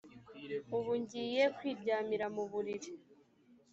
[0.77, 2.91] ubu ngiye kwiryamira mu buriri